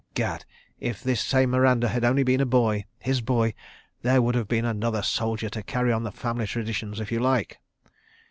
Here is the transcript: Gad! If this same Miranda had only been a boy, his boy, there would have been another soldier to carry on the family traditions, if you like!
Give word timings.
Gad! 0.15 0.45
If 0.79 1.03
this 1.03 1.21
same 1.21 1.51
Miranda 1.51 1.87
had 1.87 2.03
only 2.03 2.23
been 2.23 2.41
a 2.41 2.45
boy, 2.47 2.85
his 2.97 3.21
boy, 3.21 3.53
there 4.01 4.19
would 4.19 4.33
have 4.33 4.47
been 4.47 4.65
another 4.65 5.03
soldier 5.03 5.47
to 5.51 5.61
carry 5.61 5.91
on 5.91 6.01
the 6.01 6.11
family 6.11 6.47
traditions, 6.47 6.99
if 6.99 7.11
you 7.11 7.19
like! 7.19 7.59